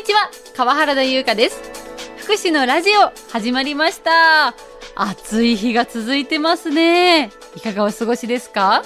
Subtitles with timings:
[0.00, 1.60] にちは川原田優香です。
[2.16, 4.54] 福祉のラジオ始まりました。
[4.94, 7.30] 暑い日が続いてますね。
[7.54, 8.82] いかがお過ごしですか？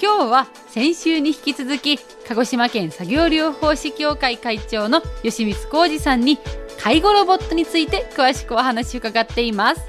[0.00, 1.98] 今日は先週に引き続き
[2.28, 6.38] 鹿児島県作業療法士協会会長の吉光浩二さんに
[6.78, 9.80] 介護ロボットについて詳しくお話を伺っています。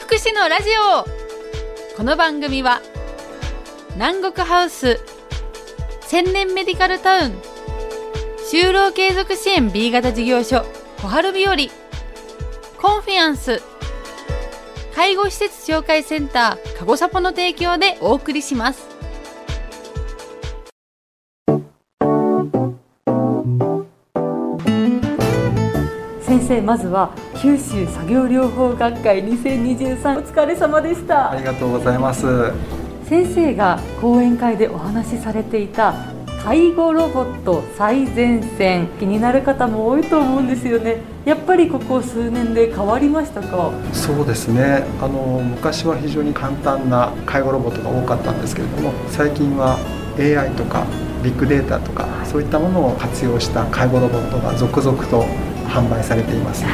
[0.00, 0.68] 福祉のラジ
[1.00, 1.96] オ。
[1.96, 2.82] この番組は
[3.94, 5.00] 南国ハウス
[6.02, 7.55] 千年メディカルタウン
[8.48, 10.64] 就労継続支援 B 型事業所
[11.02, 11.56] 小春日和。
[12.80, 13.60] コンフィアンス。
[14.94, 18.86] 介護施設紹介センターかごさぽの提供でお送りします。
[26.20, 27.10] 先生まずは
[27.42, 31.32] 九州作業療法学会2023お疲れ様でした。
[31.32, 32.52] ありがとうございます。
[33.08, 36.14] 先生が講演会でお話しされていた
[36.46, 38.86] 介護ロボット最前線。
[39.00, 40.98] 気になる方も多いと思うんですよね。
[41.24, 43.72] やっぱりここ数年で変わりましたか？
[43.92, 44.84] そうですね。
[45.02, 49.76] あの昔は非常に簡単な介護ロボットが多かったんですけれども最近は
[50.20, 50.86] AI とか
[51.24, 55.24] ビッグデータとかそういったものを活用した介護ロボットが続々と
[55.66, 56.64] 販売されています。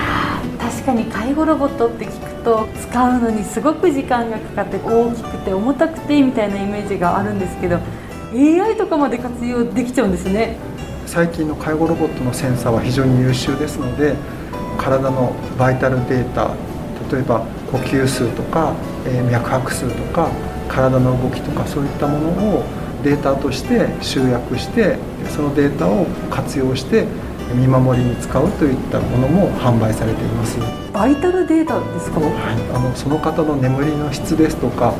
[0.61, 7.78] 確かに介護ロボットって聞くと使うのにすごく時間がかかって大きくて重たくてみたいなイメージがあるんですけど
[8.34, 10.56] AI とかまで活用できちゃうんですね。
[11.06, 14.14] 最近の介護ロボットのセンサーは非常に優秀ですので
[14.78, 16.55] 体のバイタルデータ
[17.12, 18.75] 例えば呼吸数とか、
[19.06, 20.30] えー、脈拍数とか
[20.69, 22.64] 体の動きとかそういったものを
[23.05, 24.97] データとして集約して
[25.28, 27.06] そのデータを活用して
[27.55, 30.58] 見守りに使うといったものも販売されています。
[30.94, 32.30] バイタルデータですか、はい、
[32.75, 34.94] あのその方の眠りの質ですとか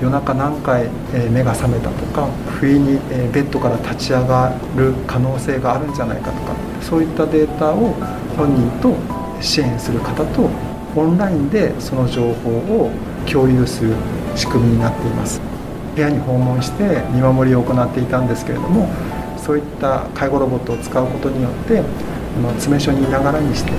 [0.00, 0.88] 夜中何回
[1.30, 2.26] 目が覚めたとか
[2.60, 2.98] 不意に
[3.32, 7.94] ベッドから立ち上がる可能性があるんじゃないかとかそういったデータを
[8.36, 8.94] 本人と
[9.40, 10.48] 支援する方と
[10.94, 12.90] オンラインでその情報を
[13.30, 13.94] 共有する
[14.36, 15.40] 仕組みになっています。
[15.98, 18.88] 部屋に訪問して見守りを行っていたんですけれども
[19.36, 21.82] そういった介護ロボットを使うことによって
[22.54, 23.72] 詰め所にいながらにして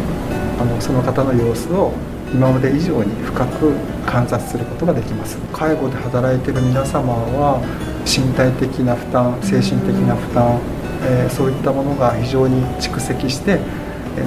[0.60, 1.94] あのその方の様子を
[2.34, 3.74] 今まで以上に深く
[4.06, 5.38] 観察することができます。
[5.52, 7.60] 介護で働いてる皆様は
[8.06, 10.60] 身体的な負担精神的な負担、
[11.04, 13.60] えー、そういったものが非常に蓄積して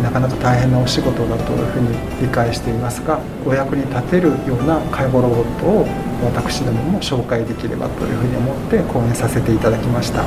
[0.02, 1.88] なかなか大変なお仕事だというふうに
[2.22, 5.86] 理解していますがお役に立てるような介護ロボットを
[6.24, 10.24] 私どもも紹介できればというふうに思って講演させていただきました。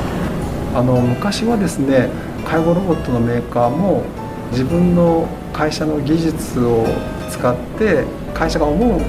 [0.74, 2.10] あの昔はですね
[2.44, 4.04] 介護ロボットのメーカーも
[4.50, 6.84] 自分の会社の技術を
[7.30, 8.04] 使って
[8.34, 9.00] 会社が思う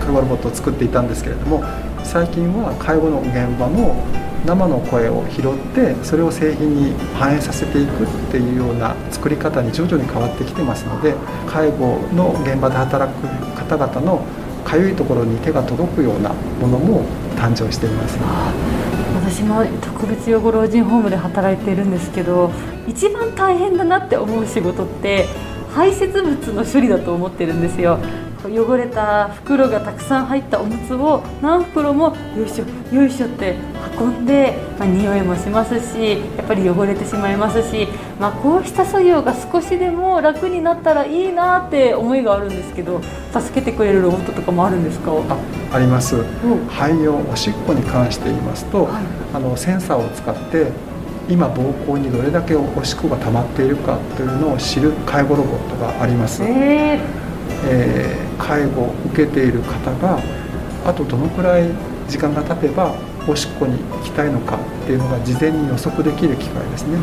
[0.00, 1.62] 介護ロボットを作っていたんですけれども
[2.04, 3.94] 最近は介護の現場の
[4.46, 11.14] 生の声を拾ってそれを製品に反映させていくっていうような作り方に徐々に変わってきてますので
[11.48, 13.26] 介護の現場で働く
[13.56, 14.24] 方々の
[14.64, 17.04] かゆいところに手が届くようなものも
[17.36, 18.18] 誕生しています。
[19.14, 22.52] 私も特別養護老人ホームで働いているんですけど
[22.86, 25.26] 一番大変だなって思う仕事って
[25.76, 27.98] 排泄物の処理だと思ってるんですよ。
[28.46, 33.56] 汚れた袋がたくさん入ったおむつを何袋もよいしょよいしょって
[33.98, 37.88] 運んで、まあ、匂いもしますしやっぱり汚れてしまいますし、
[38.20, 45.10] まあ、こうした作業が少しでも楽になったらいいなって思いがあるんですけど助けてくれるロボットとかもあるんですか？
[45.10, 46.22] ああります、
[46.68, 49.04] 排尿おしっこに関して言いますと、はい、
[49.34, 50.70] あのセンサーを使って
[51.28, 57.00] 今膀胱にどれだけおしっこが溜まっているかというのを知る介護ロボットがあります、えー、
[57.64, 60.20] えー、介護を受けている方が
[60.84, 61.68] あとどのくらい
[62.08, 62.94] 時間が経てば
[63.28, 66.96] おしっこに行きたいのかっていうのが事前に予測できる機械ですね。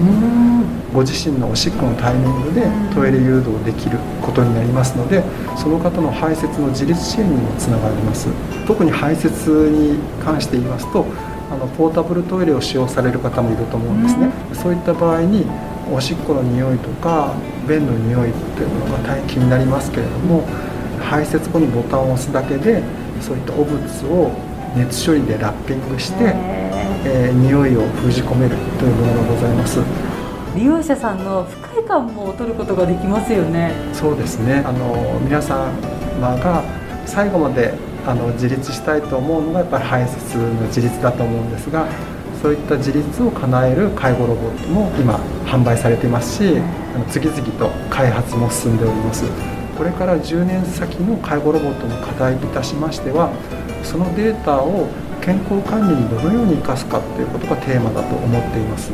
[0.93, 5.21] ご自身のおしっこのタイミングでトイレ誘導できることになりますので
[5.57, 8.29] その方の排泄の自立支援にもつながります。
[8.65, 11.05] 特に排泄に関して言いますと
[11.53, 15.45] あのポータブルトイレを使用される方もいると思うんですね、うん、そういった場合に
[15.91, 17.35] おしっこの匂いとか
[17.67, 20.43] 便の匂いっていうのが大変気になりますけれども
[20.99, 22.81] 排泄後にボタンを押すだけで
[23.21, 24.31] そういった汚物を
[24.75, 26.33] 熱処理でラッピングして、
[27.05, 29.79] えー、匂いを封じ込めるというものがございます。
[30.55, 33.71] 利用者さんの不快感も取ることができますよね。
[33.93, 34.63] そうですね。
[34.65, 35.71] あの皆様
[36.19, 36.63] が
[37.05, 37.73] 最後まで
[38.05, 41.87] あの自立したいと思うのがやっぱり排泄の自立だと思うんですが
[42.41, 45.15] そういった自立を叶える介護ロボットも今
[45.45, 46.61] 販売されていますし
[47.09, 49.23] 次々と開発も進んでおります。
[49.77, 53.31] これから10年先の介護ロボットの課題といたしましては
[53.81, 54.87] そのデータを
[55.19, 58.91] 健康管理にどのように生かすかっていうことがテーマだと思っています。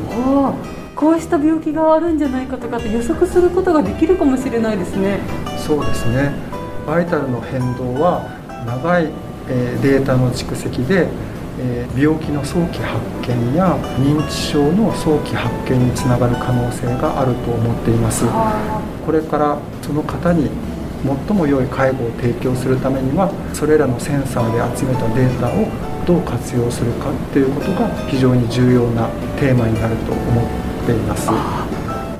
[0.96, 5.20] こうした病気があるんじゃないかとかって予測することができるかもしれないですね。
[5.58, 6.34] そうですね。
[6.86, 8.39] バイタルの変動は
[8.70, 9.10] 長い
[9.82, 11.08] データの蓄積で
[11.98, 18.26] 病気の早期発見や認知症の早期発見につながる可能性があると思っています。
[19.06, 20.52] これからその方に
[21.28, 25.66] 最も良い介護を提供するためにはそれらのセンサーで集めたデータを
[26.06, 29.08] どう活用するかっていうことが非常に重要な
[29.40, 30.46] テーマになると思っ
[30.86, 31.30] ています。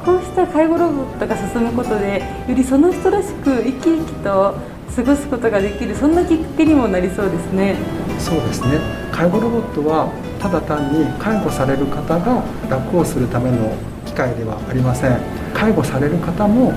[0.04, 4.56] こうした介護ロボットが進むことでよりその人らしく生き生きと
[4.96, 7.76] 過ごすことができるそんなきっかけにもなりそうですね。
[8.18, 8.80] そうですね。
[9.12, 13.72] 介護ロボットはただ単に介護される方が楽をするための
[14.06, 15.18] 機械ではありません。
[15.54, 16.74] 介護される方も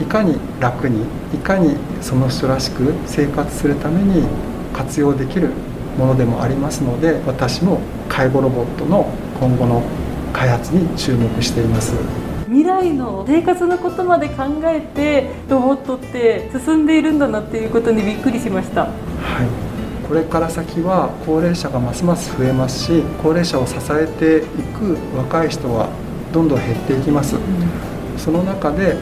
[0.00, 1.04] いかに楽に
[1.34, 4.26] いかにその人らしく生活するために
[4.72, 5.50] 活用できる
[5.98, 9.10] ものでもありますので私も介護ロボットの
[9.40, 9.82] 今後の
[10.32, 11.94] 開発に注目しています。
[12.46, 18.82] 未来の生活のことまで考えてロボットって進んでいるんだなっていうことにびっくりしました。
[18.82, 19.66] はい。
[20.06, 25.88] これから先は高齢者がますます増えますし高齢者を支えていく若い人は
[26.32, 28.96] どんどん減っていきます、うん、その中で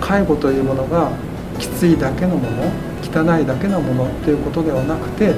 [0.00, 1.12] 介護というものが
[1.60, 2.62] きついだけのもの
[3.02, 5.32] 汚いだけのものっていうことではなくて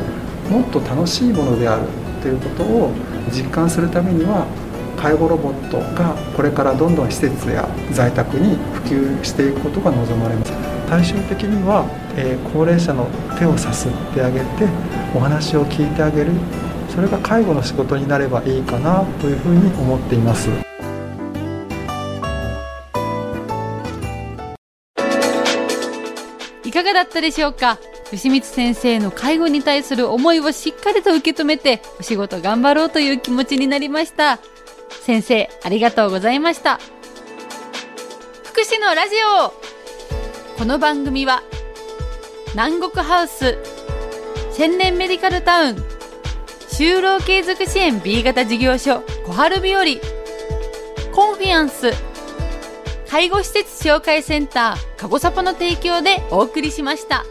[0.49, 1.87] もっと楽しいものである
[2.23, 2.91] ということを
[3.31, 4.47] 実感するためには
[5.01, 10.53] 介護ロボットがこれからどんどん施設や在宅に普及していくことが望まれます。
[10.91, 11.87] 最終的には、
[12.17, 13.07] えー、高齢者の
[13.39, 14.45] 手をさすってあげて
[15.15, 16.33] お話を聞いてあげる。
[16.91, 20.51] それが介護の仕事になればいいかなというふうに思っています。
[26.65, 27.79] いかがだったでしょうか？
[28.11, 34.41] 吉光先生の介護に対する思いをしっかりと受け止めてお仕事頑張ろうという気持ちになりました。
[35.01, 36.79] 先生ありがとうございました
[38.45, 39.17] 福祉のラジ
[39.47, 41.43] オこの番組は
[42.53, 43.59] 南国ハウス
[44.53, 45.77] 千年メディカルタウン
[46.69, 49.85] 就労継続支援 B 型事業所小春日和
[51.13, 51.93] コンフィアンス
[53.11, 57.25] 介護施設紹介センター、かごさぽの提供でお送りしました。